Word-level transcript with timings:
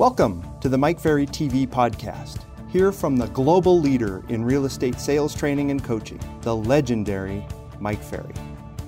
Welcome 0.00 0.42
to 0.62 0.70
the 0.70 0.78
Mike 0.78 0.98
Ferry 0.98 1.26
TV 1.26 1.68
podcast. 1.68 2.38
Hear 2.70 2.90
from 2.90 3.18
the 3.18 3.26
global 3.26 3.78
leader 3.78 4.24
in 4.30 4.42
real 4.42 4.64
estate 4.64 4.98
sales 4.98 5.34
training 5.34 5.70
and 5.70 5.84
coaching, 5.84 6.18
the 6.40 6.56
legendary 6.56 7.46
Mike 7.80 8.02
Ferry. 8.02 8.32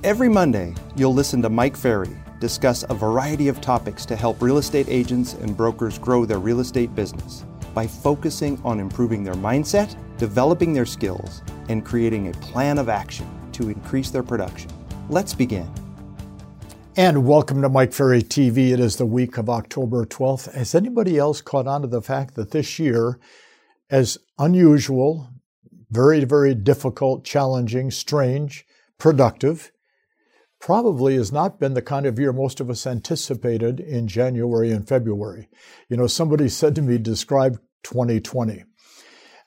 Every 0.04 0.30
Monday, 0.30 0.74
you'll 0.96 1.12
listen 1.12 1.42
to 1.42 1.50
Mike 1.50 1.76
Ferry 1.76 2.16
discuss 2.40 2.82
a 2.88 2.94
variety 2.94 3.48
of 3.48 3.60
topics 3.60 4.06
to 4.06 4.16
help 4.16 4.40
real 4.40 4.56
estate 4.56 4.86
agents 4.88 5.34
and 5.34 5.54
brokers 5.54 5.98
grow 5.98 6.24
their 6.24 6.38
real 6.38 6.60
estate 6.60 6.94
business 6.94 7.44
by 7.74 7.86
focusing 7.86 8.58
on 8.64 8.80
improving 8.80 9.22
their 9.22 9.34
mindset, 9.34 9.94
developing 10.16 10.72
their 10.72 10.86
skills, 10.86 11.42
and 11.68 11.84
creating 11.84 12.28
a 12.28 12.38
plan 12.38 12.78
of 12.78 12.88
action 12.88 13.28
to 13.52 13.68
increase 13.68 14.08
their 14.08 14.22
production. 14.22 14.70
Let's 15.10 15.34
begin. 15.34 15.70
And 16.94 17.26
welcome 17.26 17.62
to 17.62 17.70
Mike 17.70 17.94
Ferry 17.94 18.20
TV. 18.20 18.70
It 18.70 18.78
is 18.78 18.96
the 18.96 19.06
week 19.06 19.38
of 19.38 19.48
October 19.48 20.04
12th. 20.04 20.52
Has 20.52 20.74
anybody 20.74 21.16
else 21.16 21.40
caught 21.40 21.66
on 21.66 21.80
to 21.80 21.88
the 21.88 22.02
fact 22.02 22.34
that 22.34 22.50
this 22.50 22.78
year, 22.78 23.18
as 23.88 24.18
unusual, 24.38 25.30
very, 25.90 26.22
very 26.24 26.54
difficult, 26.54 27.24
challenging, 27.24 27.90
strange, 27.90 28.66
productive, 28.98 29.72
probably 30.60 31.16
has 31.16 31.32
not 31.32 31.58
been 31.58 31.72
the 31.72 31.80
kind 31.80 32.04
of 32.04 32.18
year 32.18 32.30
most 32.30 32.60
of 32.60 32.68
us 32.68 32.86
anticipated 32.86 33.80
in 33.80 34.06
January 34.06 34.70
and 34.70 34.86
February. 34.86 35.48
You 35.88 35.96
know, 35.96 36.06
somebody 36.06 36.50
said 36.50 36.74
to 36.74 36.82
me, 36.82 36.98
describe 36.98 37.58
2020. 37.84 38.64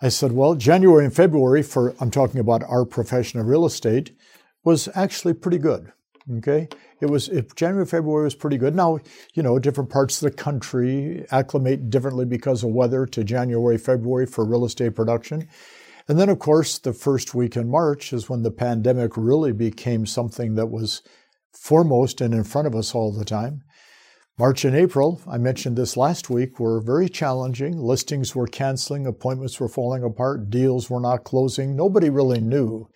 I 0.02 0.10
said, 0.10 0.32
well, 0.32 0.56
January 0.56 1.06
and 1.06 1.16
February, 1.16 1.62
for 1.62 1.94
I'm 2.00 2.10
talking 2.10 2.40
about 2.40 2.64
our 2.64 2.86
profession 2.86 3.40
of 3.40 3.46
real 3.46 3.68
estate, 3.68 4.18
was 4.64 4.90
actually 4.96 5.36
pretty 5.36 5.60
good. 5.60 5.92
Okay, 6.38 6.68
it 7.02 7.06
was 7.06 7.30
if 7.30 7.54
January 7.54 7.86
February 7.86 8.24
was 8.24 8.34
pretty 8.34 8.58
good. 8.58 8.74
Now 8.74 8.98
you 9.36 9.44
know 9.44 9.60
different 9.60 9.92
parts 9.92 10.22
of 10.22 10.32
the 10.32 10.36
country 10.36 11.24
acclimate 11.30 11.92
differently 11.92 12.26
because 12.26 12.64
of 12.64 12.72
weather 12.72 13.06
to 13.06 13.24
January 13.24 13.78
February 13.78 14.26
for 14.26 14.44
real 14.44 14.66
estate 14.66 14.96
production, 14.96 15.48
and 16.08 16.20
then 16.20 16.30
of 16.30 16.40
course 16.40 16.80
the 16.80 16.94
first 16.94 17.36
week 17.36 17.56
in 17.56 17.70
March 17.70 18.12
is 18.12 18.28
when 18.28 18.42
the 18.42 18.50
pandemic 18.50 19.12
really 19.16 19.52
became 19.52 20.08
something 20.08 20.56
that 20.56 20.72
was 20.72 21.04
foremost 21.54 22.22
and 22.22 22.34
in 22.34 22.44
front 22.44 22.68
of 22.68 22.76
us 22.76 22.96
all 22.96 23.12
the 23.12 23.26
time. 23.26 23.62
March 24.38 24.66
and 24.66 24.76
April, 24.76 25.22
I 25.28 25.38
mentioned 25.38 25.78
this 25.78 25.96
last 25.96 26.30
week, 26.30 26.60
were 26.60 26.82
very 26.82 27.08
challenging. 27.08 27.78
Listings 27.78 28.36
were 28.36 28.48
canceling, 28.48 29.06
appointments 29.06 29.60
were 29.62 29.70
falling 29.70 30.04
apart, 30.04 30.50
deals 30.50 30.90
were 30.90 31.00
not 31.00 31.24
closing. 31.24 31.76
Nobody 31.76 32.10
really 32.10 32.42
knew 32.42 32.90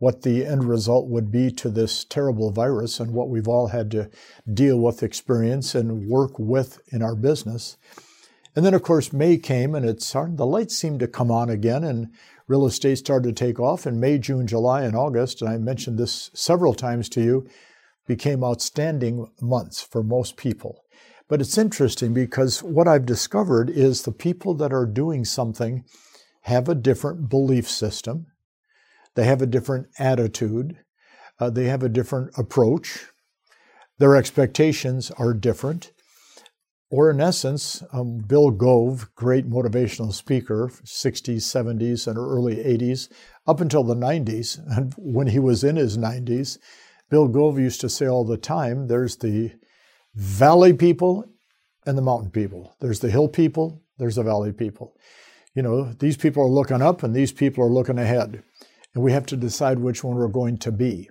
what 0.00 0.22
the 0.22 0.46
end 0.46 0.64
result 0.64 1.08
would 1.08 1.30
be 1.30 1.50
to 1.50 1.68
this 1.68 2.04
terrible 2.04 2.50
virus 2.50 2.98
and 2.98 3.12
what 3.12 3.28
we've 3.28 3.46
all 3.46 3.68
had 3.68 3.90
to 3.90 4.10
deal 4.52 4.80
with, 4.80 5.02
experience, 5.02 5.74
and 5.74 6.08
work 6.08 6.38
with 6.38 6.80
in 6.88 7.02
our 7.02 7.14
business. 7.14 7.76
And 8.56 8.64
then, 8.64 8.72
of 8.72 8.82
course, 8.82 9.12
May 9.12 9.36
came 9.36 9.74
and 9.74 9.84
it 9.84 10.02
started, 10.02 10.38
the 10.38 10.46
lights 10.46 10.74
seemed 10.74 11.00
to 11.00 11.06
come 11.06 11.30
on 11.30 11.50
again 11.50 11.84
and 11.84 12.08
real 12.48 12.64
estate 12.64 12.96
started 12.96 13.36
to 13.36 13.44
take 13.44 13.60
off. 13.60 13.86
In 13.86 14.00
May, 14.00 14.18
June, 14.18 14.46
July, 14.46 14.82
and 14.82 14.96
August, 14.96 15.42
and 15.42 15.50
I 15.50 15.58
mentioned 15.58 15.98
this 15.98 16.30
several 16.32 16.72
times 16.72 17.10
to 17.10 17.22
you, 17.22 17.46
became 18.06 18.42
outstanding 18.42 19.30
months 19.40 19.82
for 19.82 20.02
most 20.02 20.38
people. 20.38 20.82
But 21.28 21.42
it's 21.42 21.58
interesting 21.58 22.14
because 22.14 22.62
what 22.62 22.88
I've 22.88 23.06
discovered 23.06 23.68
is 23.68 24.02
the 24.02 24.12
people 24.12 24.54
that 24.54 24.72
are 24.72 24.86
doing 24.86 25.26
something 25.26 25.84
have 26.42 26.70
a 26.70 26.74
different 26.74 27.28
belief 27.28 27.68
system 27.68 28.26
they 29.14 29.24
have 29.24 29.42
a 29.42 29.46
different 29.46 29.88
attitude. 29.98 30.78
Uh, 31.38 31.50
they 31.50 31.64
have 31.64 31.82
a 31.82 31.88
different 31.88 32.36
approach. 32.38 33.06
Their 33.98 34.16
expectations 34.16 35.10
are 35.12 35.34
different. 35.34 35.92
Or, 36.90 37.10
in 37.10 37.20
essence, 37.20 37.84
um, 37.92 38.18
Bill 38.18 38.50
Gove, 38.50 39.14
great 39.14 39.48
motivational 39.48 40.12
speaker, 40.12 40.70
60s, 40.84 41.42
70s, 41.42 42.08
and 42.08 42.18
early 42.18 42.56
80s, 42.56 43.08
up 43.46 43.60
until 43.60 43.84
the 43.84 43.94
90s, 43.94 44.58
and 44.76 44.92
when 44.96 45.28
he 45.28 45.38
was 45.38 45.62
in 45.62 45.76
his 45.76 45.96
90s, 45.96 46.58
Bill 47.08 47.28
Gove 47.28 47.58
used 47.58 47.80
to 47.82 47.88
say 47.88 48.06
all 48.06 48.24
the 48.24 48.36
time 48.36 48.86
there's 48.86 49.16
the 49.16 49.52
valley 50.14 50.72
people 50.72 51.24
and 51.86 51.96
the 51.96 52.02
mountain 52.02 52.30
people. 52.30 52.74
There's 52.80 53.00
the 53.00 53.10
hill 53.10 53.28
people, 53.28 53.82
there's 53.98 54.16
the 54.16 54.22
valley 54.22 54.52
people. 54.52 54.96
You 55.54 55.62
know, 55.62 55.92
these 55.92 56.16
people 56.16 56.42
are 56.42 56.48
looking 56.48 56.82
up 56.82 57.02
and 57.02 57.14
these 57.14 57.32
people 57.32 57.64
are 57.64 57.70
looking 57.70 57.98
ahead 57.98 58.42
and 58.94 59.02
we 59.02 59.12
have 59.12 59.26
to 59.26 59.36
decide 59.36 59.78
which 59.78 60.02
one 60.02 60.16
we're 60.16 60.28
going 60.28 60.58
to 60.58 60.72
be. 60.72 61.08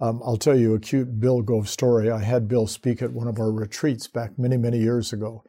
Um, 0.00 0.20
I'll 0.24 0.36
tell 0.36 0.58
you 0.58 0.74
a 0.74 0.80
cute 0.80 1.20
Bill 1.20 1.40
Gove 1.40 1.68
story. 1.68 2.10
I 2.10 2.20
had 2.20 2.48
Bill 2.48 2.66
speak 2.66 3.00
at 3.00 3.12
one 3.12 3.28
of 3.28 3.38
our 3.38 3.52
retreats 3.52 4.08
back 4.08 4.38
many, 4.38 4.56
many 4.56 4.78
years 4.78 5.12
ago. 5.12 5.44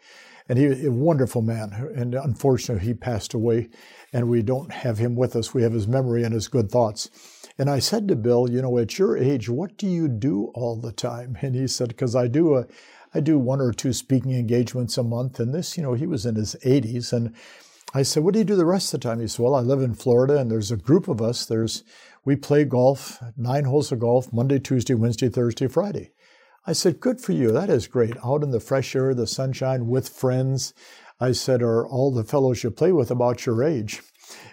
And 0.47 0.59
he 0.59 0.85
a 0.85 0.91
wonderful 0.91 1.41
man. 1.41 1.73
And 1.95 2.13
unfortunately, 2.13 2.85
he 2.85 2.93
passed 2.93 3.33
away, 3.33 3.69
and 4.13 4.29
we 4.29 4.43
don't 4.43 4.71
have 4.71 4.99
him 4.99 5.15
with 5.15 5.35
us. 5.35 5.55
We 5.55 5.63
have 5.63 5.73
his 5.73 5.87
memory 5.87 6.23
and 6.23 6.33
his 6.33 6.47
good 6.47 6.69
thoughts. 6.69 7.09
And 7.57 7.69
I 7.69 7.79
said 7.79 8.07
to 8.09 8.15
Bill, 8.15 8.49
you 8.49 8.61
know, 8.61 8.77
at 8.77 8.99
your 8.99 9.17
age, 9.17 9.49
what 9.49 9.75
do 9.77 9.87
you 9.87 10.07
do 10.07 10.51
all 10.53 10.75
the 10.75 10.91
time? 10.91 11.37
And 11.41 11.55
he 11.55 11.67
said, 11.67 11.87
because 11.87 12.15
I 12.15 12.27
do 12.27 12.55
a, 12.55 12.67
I 13.13 13.21
do 13.21 13.39
one 13.39 13.59
or 13.59 13.71
two 13.71 13.93
speaking 13.93 14.33
engagements 14.33 14.97
a 14.99 15.03
month. 15.03 15.39
And 15.39 15.53
this, 15.53 15.77
you 15.77 15.83
know, 15.83 15.93
he 15.93 16.05
was 16.05 16.25
in 16.27 16.35
his 16.35 16.55
80s, 16.63 17.11
and 17.11 17.33
I 17.95 18.03
said, 18.03 18.23
What 18.23 18.33
do 18.33 18.39
you 18.39 18.45
do 18.45 18.57
the 18.57 18.65
rest 18.65 18.93
of 18.93 18.99
the 18.99 19.07
time? 19.07 19.21
He 19.21 19.27
said, 19.29 19.41
Well, 19.41 19.55
I 19.55 19.61
live 19.61 19.81
in 19.81 19.93
Florida 19.93 20.37
and 20.37 20.51
there's 20.51 20.69
a 20.69 20.75
group 20.75 21.07
of 21.07 21.21
us. 21.21 21.45
There's 21.45 21.85
we 22.25 22.35
play 22.35 22.65
golf, 22.65 23.23
nine 23.37 23.63
holes 23.63 23.89
of 23.93 23.99
golf, 23.99 24.33
Monday, 24.33 24.59
Tuesday, 24.59 24.95
Wednesday, 24.95 25.29
Thursday, 25.29 25.69
Friday. 25.69 26.11
I 26.67 26.73
said, 26.73 26.99
Good 26.99 27.21
for 27.21 27.31
you. 27.31 27.51
That 27.51 27.69
is 27.69 27.87
great. 27.87 28.17
Out 28.21 28.43
in 28.43 28.51
the 28.51 28.59
fresh 28.59 28.97
air, 28.97 29.13
the 29.13 29.25
sunshine 29.25 29.87
with 29.87 30.09
friends. 30.09 30.73
I 31.21 31.31
said, 31.31 31.61
Are 31.61 31.87
all 31.87 32.11
the 32.11 32.25
fellows 32.25 32.65
you 32.65 32.69
play 32.69 32.91
with 32.91 33.11
about 33.11 33.45
your 33.45 33.63
age? 33.63 34.01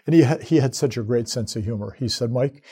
And 0.06 0.14
he 0.14 0.22
had, 0.22 0.44
he 0.44 0.58
had 0.58 0.76
such 0.76 0.96
a 0.96 1.02
great 1.02 1.28
sense 1.28 1.56
of 1.56 1.64
humor. 1.64 1.96
He 1.98 2.08
said, 2.08 2.30
Mike, 2.30 2.62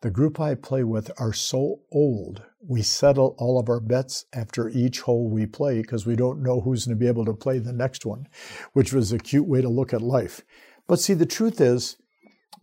the 0.00 0.10
group 0.10 0.38
I 0.38 0.54
play 0.54 0.84
with 0.84 1.10
are 1.18 1.32
so 1.32 1.80
old, 1.90 2.42
we 2.66 2.82
settle 2.82 3.34
all 3.38 3.58
of 3.58 3.68
our 3.68 3.80
bets 3.80 4.26
after 4.32 4.68
each 4.68 5.00
hole 5.00 5.28
we 5.28 5.46
play 5.46 5.80
because 5.80 6.06
we 6.06 6.16
don't 6.16 6.42
know 6.42 6.60
who's 6.60 6.86
going 6.86 6.96
to 6.96 7.00
be 7.00 7.08
able 7.08 7.24
to 7.24 7.34
play 7.34 7.58
the 7.58 7.72
next 7.72 8.06
one, 8.06 8.28
which 8.72 8.92
was 8.92 9.12
a 9.12 9.18
cute 9.18 9.46
way 9.46 9.60
to 9.60 9.68
look 9.68 9.92
at 9.92 10.02
life. 10.02 10.42
But 10.86 11.00
see, 11.00 11.14
the 11.14 11.26
truth 11.26 11.60
is, 11.60 11.96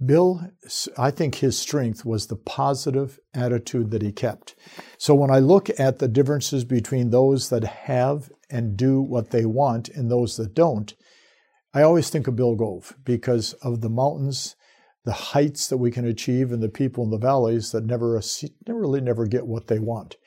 Bill, 0.03 0.51
I 0.97 1.11
think 1.11 1.35
his 1.35 1.57
strength 1.57 2.05
was 2.05 2.27
the 2.27 2.35
positive 2.35 3.19
attitude 3.33 3.91
that 3.91 4.01
he 4.01 4.11
kept. 4.11 4.55
So 4.97 5.15
when 5.15 5.31
I 5.31 5.39
look 5.39 5.69
at 5.79 5.99
the 5.99 6.07
differences 6.07 6.65
between 6.65 7.09
those 7.09 7.49
that 7.49 7.63
have 7.63 8.29
and 8.49 8.75
do 8.75 9.01
what 9.01 9.31
they 9.31 9.45
want 9.45 9.89
and 9.89 10.11
those 10.11 10.37
that 10.37 10.53
don't, 10.53 10.93
I 11.73 11.81
always 11.81 12.09
think 12.09 12.27
of 12.27 12.35
Bill 12.35 12.55
Gove 12.55 12.95
because 13.03 13.53
of 13.53 13.81
the 13.81 13.89
mountains 13.89 14.55
the 15.05 15.13
heights 15.13 15.67
that 15.67 15.77
we 15.77 15.91
can 15.91 16.05
achieve 16.05 16.51
and 16.51 16.61
the 16.61 16.69
people 16.69 17.03
in 17.03 17.11
the 17.11 17.17
valleys 17.17 17.71
that 17.71 17.85
never, 17.85 18.19
never 18.67 18.79
really 18.79 19.01
never 19.01 19.25
get 19.25 19.45
what 19.45 19.67
they 19.67 19.79
want. 19.79 20.17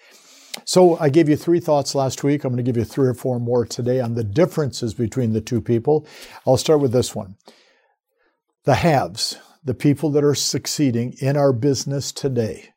So 0.64 0.96
I 0.98 1.08
gave 1.08 1.28
you 1.28 1.36
three 1.36 1.60
thoughts 1.60 1.94
last 1.94 2.24
week. 2.24 2.44
I'm 2.44 2.52
going 2.52 2.64
to 2.64 2.68
give 2.68 2.76
you 2.76 2.84
three 2.84 3.08
or 3.08 3.14
four 3.14 3.38
more 3.38 3.66
today 3.66 4.00
on 4.00 4.14
the 4.14 4.24
differences 4.24 4.94
between 4.94 5.32
the 5.32 5.40
two 5.40 5.60
people. 5.60 6.06
I'll 6.46 6.56
start 6.56 6.80
with 6.80 6.92
this 6.92 7.14
one. 7.14 7.36
The 8.64 8.76
haves, 8.76 9.36
the 9.64 9.74
people 9.74 10.10
that 10.10 10.24
are 10.24 10.34
succeeding 10.34 11.14
in 11.20 11.36
our 11.36 11.52
business 11.52 12.12
today, 12.12 12.70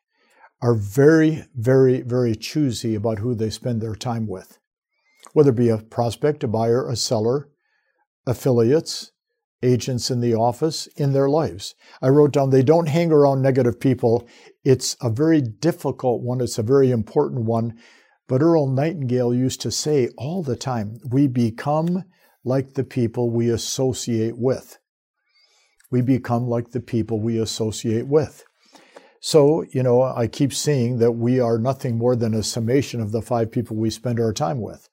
are 0.60 0.74
very, 0.74 1.44
very, 1.56 2.02
very 2.02 2.36
choosy 2.36 2.94
about 2.94 3.18
who 3.18 3.34
they 3.34 3.50
spend 3.50 3.80
their 3.80 3.96
time 3.96 4.28
with. 4.28 4.58
Whether 5.32 5.50
it 5.50 5.56
be 5.56 5.68
a 5.68 5.78
prospect, 5.78 6.44
a 6.44 6.48
buyer, 6.48 6.88
a 6.88 6.94
seller, 6.94 7.48
affiliates, 8.26 9.10
agents 9.62 10.10
in 10.10 10.20
the 10.20 10.34
office 10.34 10.86
in 10.96 11.12
their 11.12 11.28
lives. 11.28 11.74
I 12.00 12.08
wrote 12.08 12.32
down 12.32 12.50
they 12.50 12.62
don't 12.62 12.88
hang 12.88 13.12
around 13.12 13.42
negative 13.42 13.80
people. 13.80 14.28
It's 14.64 14.96
a 15.00 15.10
very 15.10 15.40
difficult 15.40 16.22
one, 16.22 16.40
it's 16.40 16.58
a 16.58 16.62
very 16.62 16.90
important 16.90 17.44
one. 17.44 17.78
But 18.28 18.42
Earl 18.42 18.66
Nightingale 18.66 19.34
used 19.34 19.60
to 19.62 19.70
say 19.70 20.08
all 20.16 20.42
the 20.42 20.56
time 20.56 20.98
we 21.10 21.26
become 21.26 22.04
like 22.44 22.74
the 22.74 22.84
people 22.84 23.30
we 23.30 23.50
associate 23.50 24.38
with. 24.38 24.78
We 25.90 26.00
become 26.00 26.48
like 26.48 26.70
the 26.70 26.80
people 26.80 27.20
we 27.20 27.38
associate 27.38 28.06
with. 28.06 28.44
So, 29.20 29.64
you 29.70 29.82
know, 29.82 30.02
I 30.02 30.26
keep 30.26 30.52
seeing 30.52 30.98
that 30.98 31.12
we 31.12 31.38
are 31.38 31.58
nothing 31.58 31.96
more 31.96 32.16
than 32.16 32.34
a 32.34 32.42
summation 32.42 33.00
of 33.00 33.12
the 33.12 33.22
five 33.22 33.52
people 33.52 33.76
we 33.76 33.90
spend 33.90 34.18
our 34.18 34.32
time 34.32 34.60
with. 34.60 34.88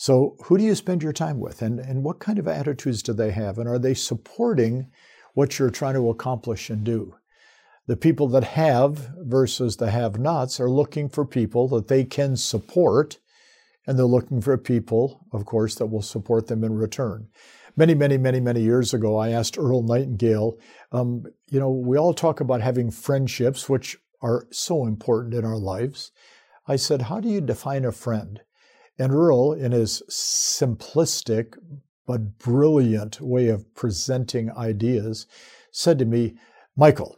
So, 0.00 0.36
who 0.44 0.56
do 0.56 0.64
you 0.64 0.74
spend 0.74 1.02
your 1.02 1.12
time 1.12 1.40
with, 1.40 1.60
and, 1.60 1.78
and 1.78 2.02
what 2.02 2.20
kind 2.20 2.38
of 2.38 2.48
attitudes 2.48 3.02
do 3.02 3.12
they 3.12 3.32
have, 3.32 3.58
and 3.58 3.68
are 3.68 3.78
they 3.78 3.92
supporting 3.92 4.86
what 5.34 5.58
you're 5.58 5.68
trying 5.68 5.92
to 5.92 6.08
accomplish 6.08 6.70
and 6.70 6.82
do? 6.82 7.16
The 7.86 7.98
people 7.98 8.26
that 8.28 8.44
have 8.44 9.10
versus 9.18 9.76
the 9.76 9.90
have 9.90 10.18
nots 10.18 10.58
are 10.58 10.70
looking 10.70 11.10
for 11.10 11.26
people 11.26 11.68
that 11.68 11.88
they 11.88 12.04
can 12.04 12.38
support, 12.38 13.18
and 13.86 13.98
they're 13.98 14.06
looking 14.06 14.40
for 14.40 14.56
people, 14.56 15.26
of 15.34 15.44
course, 15.44 15.74
that 15.74 15.88
will 15.88 16.00
support 16.00 16.46
them 16.46 16.64
in 16.64 16.76
return. 16.76 17.28
Many, 17.76 17.92
many, 17.92 18.16
many, 18.16 18.40
many 18.40 18.62
years 18.62 18.94
ago, 18.94 19.18
I 19.18 19.32
asked 19.32 19.58
Earl 19.58 19.82
Nightingale, 19.82 20.56
um, 20.92 21.24
you 21.50 21.60
know, 21.60 21.68
we 21.68 21.98
all 21.98 22.14
talk 22.14 22.40
about 22.40 22.62
having 22.62 22.90
friendships, 22.90 23.68
which 23.68 23.98
are 24.22 24.46
so 24.50 24.86
important 24.86 25.34
in 25.34 25.44
our 25.44 25.58
lives. 25.58 26.10
I 26.66 26.76
said, 26.76 27.02
how 27.02 27.20
do 27.20 27.28
you 27.28 27.42
define 27.42 27.84
a 27.84 27.92
friend? 27.92 28.40
And 29.00 29.14
Earl, 29.14 29.54
in 29.54 29.72
his 29.72 30.02
simplistic 30.10 31.56
but 32.06 32.36
brilliant 32.36 33.18
way 33.18 33.48
of 33.48 33.74
presenting 33.74 34.50
ideas, 34.52 35.26
said 35.72 35.98
to 36.00 36.04
me, 36.04 36.36
Michael, 36.76 37.16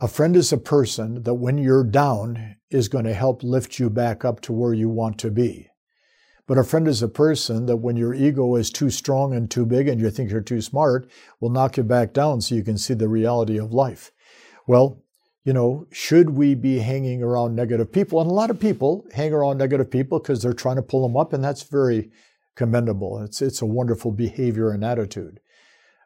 a 0.00 0.06
friend 0.06 0.36
is 0.36 0.52
a 0.52 0.58
person 0.58 1.24
that 1.24 1.34
when 1.34 1.58
you're 1.58 1.82
down 1.82 2.54
is 2.70 2.86
going 2.86 3.04
to 3.04 3.14
help 3.14 3.42
lift 3.42 3.80
you 3.80 3.90
back 3.90 4.24
up 4.24 4.40
to 4.42 4.52
where 4.52 4.72
you 4.72 4.88
want 4.88 5.18
to 5.18 5.32
be. 5.32 5.68
But 6.46 6.56
a 6.56 6.62
friend 6.62 6.86
is 6.86 7.02
a 7.02 7.08
person 7.08 7.66
that 7.66 7.78
when 7.78 7.96
your 7.96 8.14
ego 8.14 8.54
is 8.54 8.70
too 8.70 8.90
strong 8.90 9.34
and 9.34 9.50
too 9.50 9.66
big 9.66 9.88
and 9.88 10.00
you 10.00 10.08
think 10.08 10.30
you're 10.30 10.40
too 10.40 10.60
smart, 10.60 11.10
will 11.40 11.50
knock 11.50 11.76
you 11.78 11.82
back 11.82 12.12
down 12.12 12.40
so 12.40 12.54
you 12.54 12.62
can 12.62 12.78
see 12.78 12.94
the 12.94 13.08
reality 13.08 13.58
of 13.58 13.72
life. 13.72 14.12
Well, 14.68 15.01
you 15.44 15.52
know, 15.52 15.86
should 15.90 16.30
we 16.30 16.54
be 16.54 16.78
hanging 16.78 17.22
around 17.22 17.56
negative 17.56 17.90
people? 17.90 18.20
And 18.20 18.30
a 18.30 18.34
lot 18.34 18.50
of 18.50 18.60
people 18.60 19.04
hang 19.12 19.32
around 19.32 19.58
negative 19.58 19.90
people 19.90 20.18
because 20.20 20.42
they're 20.42 20.52
trying 20.52 20.76
to 20.76 20.82
pull 20.82 21.02
them 21.02 21.16
up, 21.16 21.32
and 21.32 21.42
that's 21.42 21.64
very 21.64 22.10
commendable. 22.54 23.18
It's, 23.22 23.42
it's 23.42 23.62
a 23.62 23.66
wonderful 23.66 24.12
behavior 24.12 24.70
and 24.70 24.84
attitude. 24.84 25.40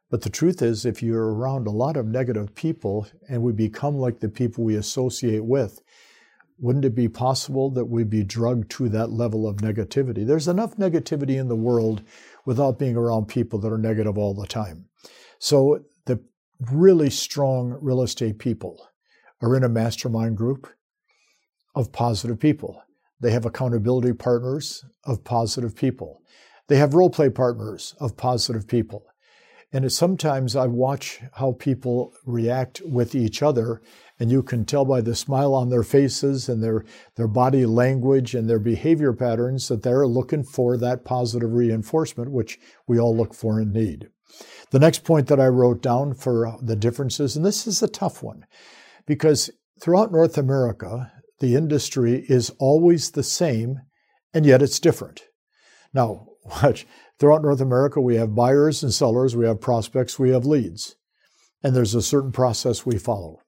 But 0.08 0.22
the 0.22 0.30
truth 0.30 0.62
is, 0.62 0.86
if 0.86 1.02
you're 1.02 1.34
around 1.34 1.66
a 1.66 1.72
lot 1.72 1.96
of 1.96 2.06
negative 2.06 2.54
people 2.54 3.08
and 3.28 3.42
we 3.42 3.52
become 3.52 3.96
like 3.96 4.20
the 4.20 4.28
people 4.28 4.64
we 4.64 4.76
associate 4.76 5.44
with, 5.44 5.80
wouldn't 6.58 6.84
it 6.84 6.94
be 6.94 7.08
possible 7.08 7.70
that 7.70 7.86
we'd 7.86 8.08
be 8.08 8.22
drugged 8.22 8.70
to 8.70 8.88
that 8.88 9.10
level 9.10 9.46
of 9.46 9.56
negativity? 9.56 10.26
There's 10.26 10.48
enough 10.48 10.76
negativity 10.76 11.38
in 11.38 11.48
the 11.48 11.56
world 11.56 12.02
without 12.46 12.78
being 12.78 12.96
around 12.96 13.26
people 13.26 13.58
that 13.58 13.72
are 13.72 13.78
negative 13.78 14.16
all 14.16 14.32
the 14.32 14.46
time. 14.46 14.86
So 15.38 15.84
the 16.06 16.20
really 16.72 17.10
strong 17.10 17.76
real 17.82 18.00
estate 18.00 18.38
people 18.38 18.88
are 19.40 19.56
in 19.56 19.64
a 19.64 19.68
mastermind 19.68 20.36
group 20.36 20.68
of 21.74 21.92
positive 21.92 22.40
people. 22.40 22.82
They 23.20 23.30
have 23.30 23.46
accountability 23.46 24.12
partners 24.12 24.84
of 25.04 25.24
positive 25.24 25.74
people. 25.74 26.22
They 26.68 26.76
have 26.76 26.94
role 26.94 27.10
play 27.10 27.30
partners 27.30 27.94
of 28.00 28.16
positive 28.16 28.66
people. 28.66 29.06
And 29.72 29.90
sometimes 29.92 30.54
I 30.54 30.66
watch 30.68 31.20
how 31.34 31.52
people 31.52 32.12
react 32.24 32.80
with 32.84 33.14
each 33.14 33.42
other, 33.42 33.82
and 34.18 34.30
you 34.30 34.42
can 34.42 34.64
tell 34.64 34.84
by 34.84 35.00
the 35.00 35.14
smile 35.14 35.54
on 35.54 35.68
their 35.68 35.82
faces 35.82 36.48
and 36.48 36.62
their, 36.62 36.84
their 37.16 37.28
body 37.28 37.66
language 37.66 38.34
and 38.34 38.48
their 38.48 38.60
behavior 38.60 39.12
patterns 39.12 39.68
that 39.68 39.82
they're 39.82 40.06
looking 40.06 40.44
for 40.44 40.76
that 40.78 41.04
positive 41.04 41.52
reinforcement, 41.52 42.30
which 42.30 42.58
we 42.86 42.98
all 42.98 43.16
look 43.16 43.34
for 43.34 43.58
and 43.58 43.72
need. 43.72 44.08
The 44.70 44.78
next 44.78 45.04
point 45.04 45.26
that 45.28 45.40
I 45.40 45.48
wrote 45.48 45.82
down 45.82 46.14
for 46.14 46.46
uh, 46.46 46.56
the 46.60 46.76
differences, 46.76 47.36
and 47.36 47.44
this 47.44 47.66
is 47.66 47.82
a 47.82 47.88
tough 47.88 48.22
one, 48.22 48.46
because 49.06 49.50
throughout 49.80 50.12
North 50.12 50.36
America, 50.38 51.12
the 51.40 51.54
industry 51.54 52.24
is 52.28 52.50
always 52.58 53.10
the 53.10 53.22
same, 53.22 53.80
and 54.32 54.46
yet 54.46 54.62
it's 54.62 54.80
different. 54.80 55.24
Now, 55.92 56.26
watch, 56.44 56.86
Throughout 57.18 57.42
North 57.42 57.62
America, 57.62 57.98
we 57.98 58.16
have 58.16 58.34
buyers 58.34 58.82
and 58.82 58.92
sellers, 58.92 59.34
we 59.34 59.46
have 59.46 59.60
prospects, 59.60 60.18
we 60.18 60.30
have 60.30 60.44
leads, 60.44 60.96
and 61.62 61.74
there's 61.74 61.94
a 61.94 62.02
certain 62.02 62.30
process 62.30 62.84
we 62.84 62.98
follow. 62.98 63.40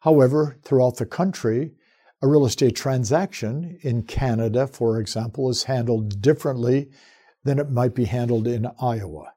However, 0.00 0.58
throughout 0.64 0.96
the 0.96 1.06
country, 1.06 1.72
a 2.20 2.28
real 2.28 2.44
estate 2.44 2.76
transaction 2.76 3.78
in 3.82 4.02
Canada, 4.02 4.66
for 4.66 5.00
example, 5.00 5.48
is 5.48 5.64
handled 5.64 6.20
differently 6.20 6.90
than 7.42 7.58
it 7.58 7.70
might 7.70 7.94
be 7.94 8.04
handled 8.04 8.46
in 8.46 8.70
Iowa. 8.78 9.32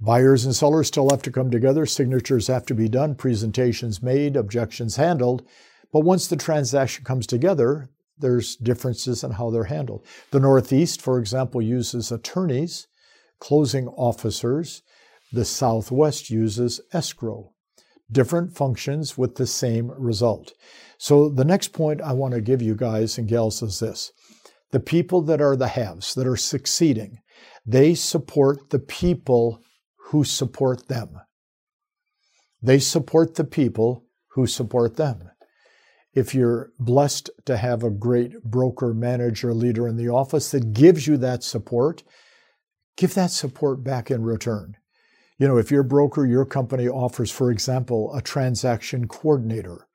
Buyers 0.00 0.46
and 0.46 0.56
sellers 0.56 0.88
still 0.88 1.10
have 1.10 1.20
to 1.22 1.30
come 1.30 1.50
together, 1.50 1.84
signatures 1.84 2.46
have 2.46 2.64
to 2.66 2.74
be 2.74 2.88
done, 2.88 3.14
presentations 3.14 4.02
made, 4.02 4.34
objections 4.34 4.96
handled. 4.96 5.46
But 5.92 6.00
once 6.00 6.26
the 6.26 6.36
transaction 6.36 7.04
comes 7.04 7.26
together, 7.26 7.90
there's 8.18 8.56
differences 8.56 9.22
in 9.22 9.32
how 9.32 9.50
they're 9.50 9.64
handled. 9.64 10.06
The 10.30 10.40
Northeast, 10.40 11.02
for 11.02 11.18
example, 11.18 11.60
uses 11.60 12.10
attorneys, 12.10 12.86
closing 13.40 13.88
officers. 13.88 14.82
The 15.32 15.44
Southwest 15.44 16.30
uses 16.30 16.80
escrow. 16.92 17.52
Different 18.10 18.56
functions 18.56 19.18
with 19.18 19.36
the 19.36 19.46
same 19.46 19.92
result. 19.96 20.52
So 20.98 21.28
the 21.28 21.44
next 21.44 21.68
point 21.68 22.00
I 22.00 22.12
want 22.12 22.34
to 22.34 22.40
give 22.40 22.62
you 22.62 22.74
guys 22.74 23.18
and 23.18 23.28
gals 23.28 23.62
is 23.62 23.80
this. 23.80 24.12
The 24.70 24.80
people 24.80 25.20
that 25.22 25.40
are 25.40 25.56
the 25.56 25.68
haves, 25.68 26.14
that 26.14 26.26
are 26.26 26.36
succeeding, 26.36 27.20
they 27.66 27.94
support 27.94 28.70
the 28.70 28.78
people 28.78 29.60
who 30.10 30.24
support 30.24 30.88
them. 30.88 31.20
They 32.60 32.80
support 32.80 33.36
the 33.36 33.44
people 33.44 34.06
who 34.32 34.46
support 34.46 34.96
them. 34.96 35.30
If 36.12 36.34
you're 36.34 36.72
blessed 36.80 37.30
to 37.46 37.56
have 37.56 37.84
a 37.84 37.90
great 37.90 38.42
broker, 38.42 38.92
manager, 38.92 39.54
leader 39.54 39.86
in 39.86 39.96
the 39.96 40.08
office 40.08 40.50
that 40.50 40.72
gives 40.72 41.06
you 41.06 41.16
that 41.18 41.44
support, 41.44 42.02
give 42.96 43.14
that 43.14 43.30
support 43.30 43.84
back 43.84 44.10
in 44.10 44.24
return. 44.24 44.76
You 45.38 45.46
know, 45.46 45.58
if 45.58 45.70
your 45.70 45.84
broker, 45.84 46.26
your 46.26 46.44
company 46.44 46.88
offers, 46.88 47.30
for 47.30 47.52
example, 47.52 48.12
a 48.12 48.20
transaction 48.20 49.06
coordinator, 49.06 49.86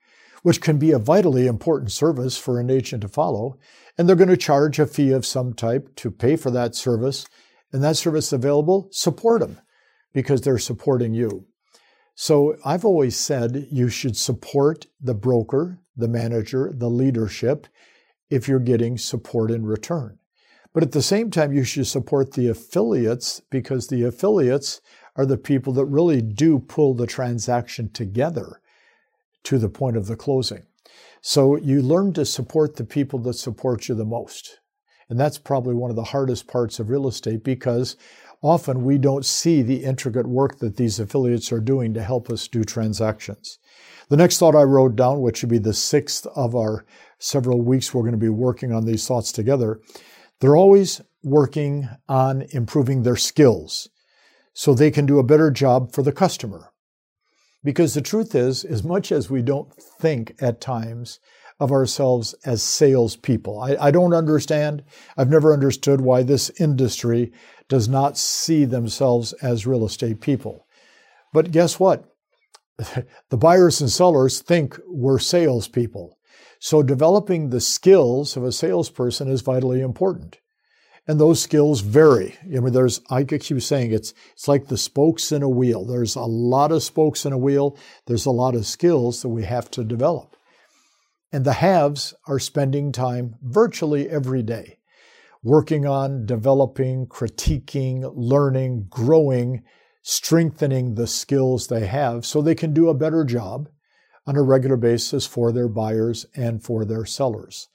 which 0.44 0.62
can 0.62 0.80
be 0.80 0.92
a 0.92 1.00
vitally 1.00 1.46
important 1.46 1.92
service 1.92 2.38
for 2.38 2.58
an 2.58 2.70
agent 2.70 3.02
to 3.02 3.10
follow, 3.10 3.58
and 3.98 4.08
they're 4.08 4.16
going 4.16 4.30
to 4.30 4.38
charge 4.38 4.80
a 4.80 4.88
fee 4.88 5.12
of 5.12 5.26
some 5.26 5.54
type 5.54 5.94
to 5.98 6.10
pay 6.10 6.38
for 6.38 6.52
that 6.52 6.74
service, 6.74 7.28
and 7.74 7.84
that 7.84 7.98
service 7.98 8.32
available, 8.32 8.88
support 8.92 9.42
them 9.42 9.60
because 10.16 10.42
they're 10.42 10.58
supporting 10.58 11.14
you. 11.14 11.46
So 12.16 12.56
I've 12.64 12.86
always 12.86 13.18
said 13.18 13.68
you 13.70 13.90
should 13.90 14.16
support 14.16 14.88
the 15.02 15.14
broker, 15.14 15.82
the 15.96 16.08
manager, 16.08 16.72
the 16.74 16.90
leadership 16.90 17.68
if 18.30 18.48
you're 18.48 18.60
getting 18.60 18.98
support 18.98 19.52
in 19.52 19.66
return. 19.66 20.18
But 20.74 20.84
at 20.84 20.94
the 20.94 21.02
same 21.02 21.30
time, 21.32 21.52
you 21.52 21.66
should 21.66 21.88
support 21.88 22.32
the 22.32 22.48
affiliates 22.48 23.42
because 23.52 23.88
the 23.88 24.04
affiliates 24.04 24.80
are 25.18 25.26
the 25.26 25.38
people 25.38 25.74
that 25.74 25.86
really 25.86 26.22
do 26.22 26.60
pull 26.60 26.94
the 26.94 27.08
transaction 27.08 27.92
together 27.92 28.62
to 29.44 29.58
the 29.58 29.70
point 29.70 29.98
of 29.98 30.08
the 30.08 30.16
closing. 30.16 30.64
So 31.22 31.58
you 31.58 31.82
learn 31.82 32.14
to 32.14 32.26
support 32.26 32.78
the 32.78 32.86
people 32.86 33.20
that 33.20 33.34
support 33.34 33.90
you 33.90 33.96
the 33.96 34.06
most. 34.06 34.60
And 35.10 35.20
that's 35.20 35.38
probably 35.38 35.76
one 35.76 35.90
of 35.90 35.96
the 35.96 36.04
hardest 36.04 36.48
parts 36.48 36.80
of 36.80 36.90
real 36.90 37.08
estate 37.08 37.44
because 37.44 37.96
often 38.46 38.84
we 38.84 39.00
don't 39.00 39.26
see 39.26 39.64
the 39.64 39.84
intricate 39.84 40.28
work 40.28 40.60
that 40.60 40.78
these 40.78 41.00
affiliates 41.00 41.52
are 41.52 41.60
doing 41.60 41.96
to 41.96 42.04
help 42.04 42.30
us 42.30 42.48
do 42.48 42.64
transactions. 42.64 43.58
The 44.10 44.18
next 44.18 44.38
thought 44.38 44.56
I 44.56 44.62
wrote 44.62 44.96
down, 44.96 45.22
which 45.22 45.38
should 45.38 45.50
be 45.50 45.58
the 45.58 45.74
sixth 45.74 46.28
of 46.36 46.56
our 46.56 46.86
several 47.18 47.64
weeks 47.64 47.92
we're 47.92 48.04
going 48.04 48.12
to 48.12 48.18
be 48.20 48.30
working 48.30 48.72
on 48.72 48.86
these 48.86 49.08
thoughts 49.08 49.32
together, 49.32 49.80
they're 50.40 50.56
always 50.56 51.02
working 51.24 51.90
on 52.08 52.44
improving 52.52 53.02
their 53.02 53.16
skills 53.16 53.90
so 54.54 54.74
they 54.74 54.92
can 54.92 55.08
do 55.08 55.18
a 55.18 55.24
better 55.24 55.50
job 55.50 55.92
for 55.92 56.04
the 56.04 56.12
customer. 56.12 56.72
Because 57.64 57.96
the 57.96 58.02
truth 58.02 58.36
is, 58.36 58.64
as 58.64 58.84
much 58.84 59.12
as 59.12 59.28
we 59.28 59.42
don't 59.42 59.74
think 59.74 60.36
at 60.40 60.62
times 60.62 61.20
of 61.60 61.72
ourselves 61.72 62.36
as 62.46 62.62
salespeople, 62.62 63.60
I, 63.60 63.76
I 63.88 63.92
don't 63.92 64.14
understand, 64.14 64.84
I've 65.18 65.32
never 65.32 65.52
understood 65.52 66.02
why 66.02 66.22
this 66.22 66.52
industry 66.60 67.32
does 67.68 67.88
not 67.88 68.18
see 68.18 68.66
themselves 68.66 69.34
as 69.34 69.68
real 69.68 69.86
estate 69.86 70.22
people. 70.22 70.66
But 71.34 71.52
guess 71.52 71.80
what? 71.80 72.06
the 73.30 73.38
buyers 73.38 73.82
and 73.82 73.90
sellers 73.90 74.42
think 74.42 74.80
we're 74.88 75.20
salespeople. 75.20 76.18
So 76.60 76.84
developing 76.84 77.50
the 77.50 77.62
skills 77.62 78.38
of 78.38 78.44
a 78.44 78.52
salesperson 78.52 79.30
is 79.30 79.42
vitally 79.42 79.82
important. 79.82 80.40
And 81.08 81.20
those 81.20 81.42
skills 81.42 81.82
vary. 81.82 82.36
I 82.44 82.60
mean, 82.60 82.74
there's, 82.74 83.02
I 83.12 83.24
keep 83.24 83.62
saying 83.62 83.92
it's, 83.92 84.14
it's 84.34 84.48
like 84.48 84.68
the 84.68 84.78
spokes 84.78 85.32
in 85.32 85.44
a 85.44 85.50
wheel. 85.50 85.86
There's 85.86 86.16
a 86.16 86.22
lot 86.22 86.72
of 86.72 86.82
spokes 86.82 87.26
in 87.26 87.34
a 87.34 87.38
wheel. 87.38 87.78
There's 88.08 88.26
a 88.26 88.32
lot 88.32 88.56
of 88.56 88.66
skills 88.66 89.22
that 89.22 89.30
we 89.30 89.44
have 89.44 89.70
to 89.72 89.84
develop. 89.84 90.36
And 91.32 91.46
the 91.46 91.54
haves 91.54 92.16
are 92.28 92.40
spending 92.40 92.92
time 92.92 93.36
virtually 93.44 94.10
every 94.10 94.42
day 94.42 94.80
working 95.46 95.86
on 95.86 96.26
developing, 96.26 97.08
critiquing, 97.08 98.12
learning, 98.16 98.88
growing 98.90 99.64
strengthening 100.08 100.94
the 100.94 101.08
skills 101.08 101.66
they 101.66 101.88
have 101.88 102.24
so 102.24 102.40
they 102.40 102.54
can 102.54 102.72
do 102.72 102.90
a 102.90 102.94
better 102.94 103.26
job 103.26 103.68
on 104.28 104.36
a 104.36 104.42
regular 104.42 104.78
basis 104.78 105.26
for 105.26 105.52
their 105.52 105.68
buyers 105.68 106.28
and 106.36 106.64
for 106.64 106.86
their 106.86 107.06
sellers. 107.06 107.70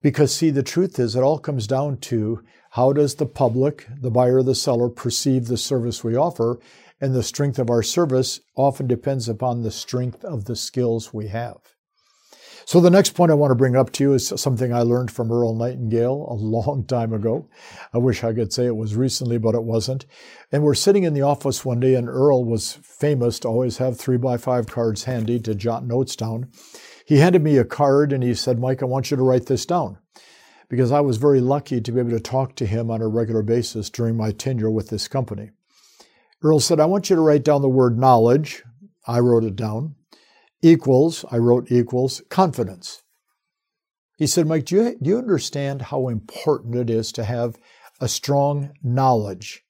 Because, 0.00 0.32
see, 0.32 0.50
the 0.50 0.62
truth 0.62 1.00
is, 1.00 1.16
it 1.16 1.22
all 1.24 1.40
comes 1.40 1.66
down 1.66 1.96
to 1.98 2.44
how 2.70 2.92
does 2.92 3.16
the 3.16 3.26
public, 3.26 3.88
the 4.00 4.10
buyer, 4.10 4.40
the 4.40 4.54
seller, 4.54 4.88
perceive 4.88 5.46
the 5.46 5.56
service 5.56 6.04
we 6.04 6.14
offer? 6.14 6.60
And 7.00 7.12
the 7.12 7.24
strength 7.24 7.58
of 7.58 7.70
our 7.70 7.82
service 7.82 8.38
often 8.54 8.86
depends 8.86 9.28
upon 9.28 9.62
the 9.62 9.72
strength 9.72 10.24
of 10.24 10.44
the 10.44 10.54
skills 10.54 11.12
we 11.12 11.26
have. 11.26 11.73
So 12.66 12.80
the 12.80 12.90
next 12.90 13.10
point 13.10 13.30
I 13.30 13.34
want 13.34 13.50
to 13.50 13.56
bring 13.56 13.76
up 13.76 13.92
to 13.92 14.04
you 14.04 14.14
is 14.14 14.32
something 14.36 14.72
I 14.72 14.80
learned 14.80 15.10
from 15.10 15.30
Earl 15.30 15.54
Nightingale 15.54 16.26
a 16.30 16.34
long 16.34 16.84
time 16.86 17.12
ago. 17.12 17.48
I 17.92 17.98
wish 17.98 18.24
I 18.24 18.32
could 18.32 18.52
say 18.52 18.64
it 18.64 18.76
was 18.76 18.96
recently, 18.96 19.36
but 19.36 19.54
it 19.54 19.64
wasn't. 19.64 20.06
And 20.50 20.62
we're 20.62 20.74
sitting 20.74 21.04
in 21.04 21.12
the 21.12 21.22
office 21.22 21.64
one 21.64 21.78
day, 21.80 21.94
and 21.94 22.08
Earl 22.08 22.44
was 22.44 22.78
famous 22.82 23.38
to 23.40 23.48
always 23.48 23.76
have 23.78 23.98
three 23.98 24.16
by 24.16 24.38
five 24.38 24.66
cards 24.66 25.04
handy 25.04 25.38
to 25.40 25.54
jot 25.54 25.84
notes 25.86 26.16
down. 26.16 26.50
He 27.06 27.18
handed 27.18 27.42
me 27.42 27.58
a 27.58 27.64
card 27.64 28.14
and 28.14 28.24
he 28.24 28.32
said, 28.34 28.58
Mike, 28.58 28.82
I 28.82 28.86
want 28.86 29.10
you 29.10 29.18
to 29.18 29.22
write 29.22 29.44
this 29.44 29.66
down. 29.66 29.98
because 30.68 30.90
I 30.92 31.00
was 31.00 31.18
very 31.18 31.40
lucky 31.40 31.80
to 31.80 31.92
be 31.92 32.00
able 32.00 32.10
to 32.10 32.20
talk 32.20 32.56
to 32.56 32.66
him 32.66 32.90
on 32.90 33.00
a 33.02 33.08
regular 33.08 33.42
basis 33.42 33.90
during 33.90 34.16
my 34.16 34.32
tenure 34.32 34.70
with 34.70 34.88
this 34.88 35.08
company. 35.08 35.50
Earl 36.42 36.60
said, 36.60 36.80
I 36.80 36.86
want 36.86 37.10
you 37.10 37.16
to 37.16 37.22
write 37.22 37.44
down 37.44 37.62
the 37.62 37.68
word 37.68 37.98
knowledge. 37.98 38.62
I 39.06 39.20
wrote 39.20 39.44
it 39.44 39.56
down. 39.56 39.94
Equals, 40.64 41.26
I 41.30 41.36
wrote 41.36 41.70
equals, 41.70 42.22
confidence. 42.30 43.02
He 44.16 44.26
said, 44.26 44.46
Mike, 44.46 44.64
do 44.64 44.76
you, 44.76 44.96
do 45.02 45.10
you 45.10 45.18
understand 45.18 45.82
how 45.82 46.08
important 46.08 46.74
it 46.74 46.88
is 46.88 47.12
to 47.12 47.24
have 47.24 47.58
a 48.00 48.08
strong 48.08 48.72
knowledge 48.82 49.62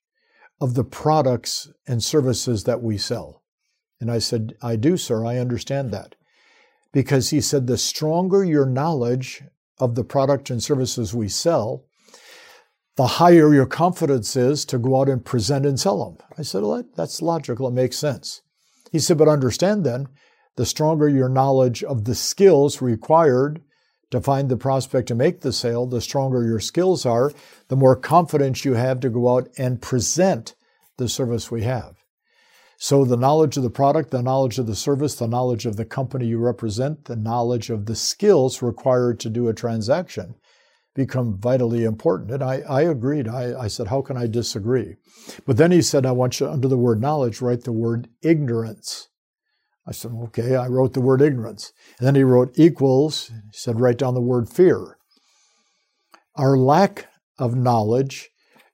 of 0.61 0.73
the 0.73 0.85
products 0.85 1.69
and 1.85 2.01
services 2.01 2.63
that 2.63 2.81
we 2.81 2.97
sell? 2.97 3.43
And 3.99 4.09
I 4.09 4.19
said, 4.19 4.53
I 4.61 4.77
do, 4.77 4.95
sir. 4.95 5.25
I 5.25 5.37
understand 5.37 5.91
that. 5.91 6.15
Because 6.93 7.31
he 7.31 7.41
said, 7.41 7.67
the 7.67 7.77
stronger 7.77 8.45
your 8.45 8.65
knowledge 8.65 9.43
of 9.77 9.95
the 9.95 10.05
product 10.05 10.49
and 10.49 10.63
services 10.63 11.13
we 11.13 11.27
sell, 11.27 11.83
the 12.95 13.07
higher 13.07 13.53
your 13.53 13.65
confidence 13.65 14.37
is 14.37 14.63
to 14.63 14.77
go 14.77 15.01
out 15.01 15.09
and 15.09 15.25
present 15.25 15.65
and 15.65 15.77
sell 15.77 16.05
them. 16.05 16.25
I 16.37 16.43
said, 16.43 16.61
well, 16.63 16.85
that's 16.95 17.21
logical. 17.21 17.67
It 17.67 17.71
makes 17.71 17.97
sense. 17.97 18.43
He 18.93 18.99
said, 18.99 19.17
but 19.17 19.27
understand 19.27 19.85
then, 19.85 20.07
the 20.55 20.65
stronger 20.65 21.09
your 21.09 21.29
knowledge 21.29 21.83
of 21.83 22.05
the 22.05 22.15
skills 22.15 22.81
required 22.81 23.61
to 24.11 24.21
find 24.21 24.49
the 24.49 24.57
prospect 24.57 25.07
to 25.07 25.15
make 25.15 25.41
the 25.41 25.51
sale, 25.51 25.85
the 25.85 26.01
stronger 26.01 26.45
your 26.45 26.59
skills 26.59 27.05
are, 27.05 27.31
the 27.67 27.75
more 27.75 27.95
confidence 27.95 28.63
you 28.63 28.73
have 28.73 28.99
to 29.01 29.09
go 29.09 29.35
out 29.35 29.49
and 29.57 29.81
present 29.81 30.55
the 30.97 31.09
service 31.09 31.51
we 31.51 31.63
have. 31.63 31.95
So, 32.77 33.05
the 33.05 33.17
knowledge 33.17 33.57
of 33.57 33.63
the 33.63 33.69
product, 33.69 34.11
the 34.11 34.21
knowledge 34.21 34.59
of 34.59 34.67
the 34.67 34.75
service, 34.75 35.15
the 35.15 35.27
knowledge 35.27 35.65
of 35.65 35.77
the 35.77 35.85
company 35.85 36.27
you 36.27 36.39
represent, 36.39 37.05
the 37.05 37.15
knowledge 37.15 37.69
of 37.69 37.85
the 37.85 37.95
skills 37.95 38.61
required 38.61 39.19
to 39.21 39.29
do 39.29 39.47
a 39.47 39.53
transaction 39.53 40.35
become 40.93 41.37
vitally 41.37 41.83
important. 41.83 42.31
And 42.31 42.41
I, 42.41 42.61
I 42.67 42.81
agreed. 42.83 43.27
I, 43.27 43.63
I 43.63 43.67
said, 43.67 43.87
How 43.87 44.01
can 44.01 44.17
I 44.17 44.27
disagree? 44.27 44.95
But 45.45 45.57
then 45.57 45.71
he 45.71 45.81
said, 45.81 46.05
I 46.05 46.11
want 46.13 46.39
you, 46.39 46.49
under 46.49 46.67
the 46.67 46.77
word 46.77 47.01
knowledge, 47.01 47.41
write 47.41 47.63
the 47.63 47.71
word 47.71 48.07
ignorance. 48.23 49.09
I 49.87 49.91
said, 49.91 50.11
Okay, 50.11 50.55
I 50.55 50.67
wrote 50.67 50.93
the 50.93 51.01
word 51.01 51.21
ignorance. 51.21 51.71
And 51.99 52.07
then 52.07 52.15
he 52.15 52.23
wrote 52.23 52.51
equals. 52.55 53.27
He 53.27 53.35
said, 53.51 53.79
Write 53.79 53.97
down 53.97 54.13
the 54.13 54.21
word 54.21 54.49
fear. 54.49 54.97
Our 56.35 56.57
lack 56.57 57.07
of 57.37 57.55
knowledge 57.55 58.29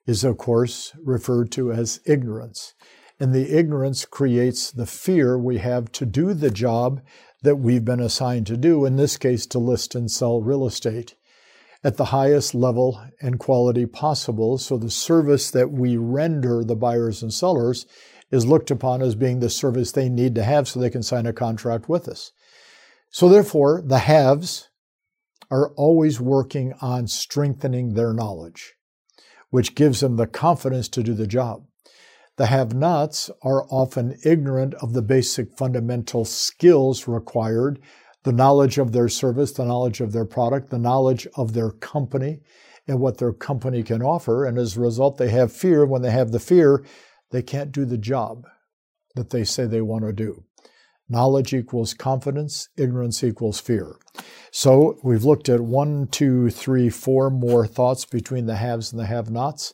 is, 0.07 0.23
of 0.23 0.37
course, 0.37 0.93
referred 1.03 1.51
to 1.51 1.71
as 1.71 1.99
ignorance. 2.05 2.73
And 3.19 3.33
the 3.33 3.55
ignorance 3.55 4.05
creates 4.05 4.71
the 4.71 4.87
fear 4.87 5.37
we 5.37 5.59
have 5.59 5.91
to 5.93 6.05
do 6.05 6.33
the 6.33 6.49
job 6.49 7.01
that 7.43 7.57
we've 7.57 7.85
been 7.85 7.99
assigned 7.99 8.47
to 8.47 8.57
do, 8.57 8.85
in 8.85 8.95
this 8.95 9.17
case, 9.17 9.45
to 9.47 9.59
list 9.59 9.93
and 9.93 10.09
sell 10.09 10.41
real 10.41 10.65
estate 10.65 11.15
at 11.83 11.97
the 11.97 12.05
highest 12.05 12.53
level 12.53 13.03
and 13.21 13.39
quality 13.39 13.85
possible. 13.85 14.57
So 14.57 14.77
the 14.77 14.91
service 14.91 15.51
that 15.51 15.71
we 15.71 15.97
render 15.97 16.63
the 16.63 16.75
buyers 16.75 17.23
and 17.23 17.33
sellers 17.33 17.85
is 18.31 18.45
looked 18.45 18.71
upon 18.71 19.01
as 19.01 19.15
being 19.15 19.39
the 19.39 19.49
service 19.49 19.91
they 19.91 20.09
need 20.09 20.35
to 20.35 20.43
have 20.43 20.67
so 20.67 20.79
they 20.79 20.89
can 20.89 21.03
sign 21.03 21.25
a 21.25 21.33
contract 21.33 21.89
with 21.89 22.07
us. 22.07 22.31
So 23.09 23.27
therefore, 23.27 23.81
the 23.85 23.99
haves 23.99 24.69
are 25.49 25.71
always 25.75 26.21
working 26.21 26.73
on 26.81 27.07
strengthening 27.07 27.93
their 27.93 28.13
knowledge, 28.13 28.75
which 29.49 29.75
gives 29.75 29.99
them 29.99 30.15
the 30.15 30.27
confidence 30.27 30.87
to 30.89 31.03
do 31.03 31.13
the 31.13 31.27
job. 31.27 31.65
The 32.37 32.45
have 32.45 32.73
nots 32.73 33.29
are 33.43 33.65
often 33.69 34.17
ignorant 34.23 34.73
of 34.75 34.93
the 34.93 35.01
basic 35.01 35.55
fundamental 35.57 36.23
skills 36.23 37.07
required 37.07 37.79
the 38.23 38.31
knowledge 38.31 38.77
of 38.77 38.93
their 38.93 39.09
service, 39.09 39.51
the 39.51 39.65
knowledge 39.65 39.99
of 39.99 40.13
their 40.13 40.25
product, 40.25 40.69
the 40.69 40.79
knowledge 40.79 41.27
of 41.35 41.53
their 41.53 41.71
company 41.71 42.39
and 42.87 42.99
what 42.99 43.17
their 43.17 43.33
company 43.33 43.83
can 43.83 44.01
offer. 44.01 44.45
And 44.45 44.57
as 44.57 44.77
a 44.77 44.81
result, 44.81 45.17
they 45.17 45.29
have 45.29 45.51
fear. 45.51 45.85
When 45.85 46.01
they 46.01 46.11
have 46.11 46.31
the 46.31 46.39
fear, 46.39 46.83
they 47.31 47.41
can't 47.41 47.71
do 47.71 47.85
the 47.85 47.97
job 47.97 48.47
that 49.15 49.29
they 49.29 49.43
say 49.43 49.65
they 49.65 49.81
want 49.81 50.05
to 50.05 50.13
do. 50.13 50.43
Knowledge 51.09 51.53
equals 51.53 51.93
confidence, 51.93 52.69
ignorance 52.77 53.21
equals 53.23 53.59
fear. 53.59 53.97
So 54.51 54.97
we've 55.03 55.25
looked 55.25 55.49
at 55.49 55.59
one, 55.59 56.07
two, 56.07 56.49
three, 56.49 56.89
four 56.89 57.29
more 57.29 57.67
thoughts 57.67 58.05
between 58.05 58.45
the 58.45 58.55
haves 58.55 58.91
and 58.91 58.99
the 58.99 59.05
have 59.07 59.29
nots. 59.29 59.73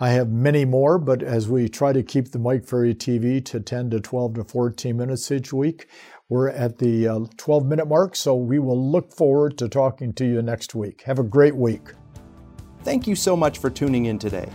I 0.00 0.10
have 0.10 0.30
many 0.30 0.64
more, 0.64 0.98
but 0.98 1.24
as 1.24 1.48
we 1.48 1.68
try 1.68 1.92
to 1.92 2.04
keep 2.04 2.30
the 2.30 2.38
Mike 2.38 2.64
Ferry 2.64 2.94
TV 2.94 3.44
to 3.46 3.58
10 3.58 3.90
to 3.90 4.00
12 4.00 4.34
to 4.34 4.44
14 4.44 4.96
minutes 4.96 5.32
each 5.32 5.52
week, 5.52 5.88
we're 6.28 6.48
at 6.50 6.78
the 6.78 7.08
uh, 7.08 7.20
12 7.36 7.66
minute 7.66 7.88
mark, 7.88 8.14
so 8.14 8.36
we 8.36 8.60
will 8.60 8.90
look 8.90 9.12
forward 9.12 9.58
to 9.58 9.68
talking 9.68 10.12
to 10.14 10.24
you 10.24 10.40
next 10.42 10.76
week. 10.76 11.02
Have 11.02 11.18
a 11.18 11.24
great 11.24 11.56
week. 11.56 11.88
Thank 12.84 13.08
you 13.08 13.16
so 13.16 13.36
much 13.36 13.58
for 13.58 13.70
tuning 13.70 14.04
in 14.04 14.20
today. 14.20 14.48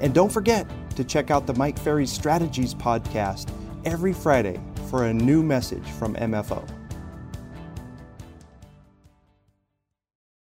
And 0.00 0.14
don't 0.14 0.32
forget 0.32 0.70
to 0.96 1.04
check 1.04 1.30
out 1.30 1.46
the 1.46 1.54
Mike 1.54 1.78
Ferry 1.78 2.06
Strategies 2.06 2.74
podcast 2.74 3.50
every 3.84 4.12
Friday 4.12 4.60
for 4.90 5.06
a 5.06 5.14
new 5.14 5.42
message 5.42 5.88
from 5.92 6.14
MFO. 6.16 6.68